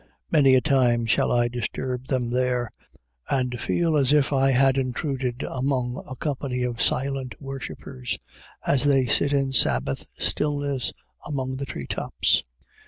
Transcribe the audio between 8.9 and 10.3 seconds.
sit in Sabbath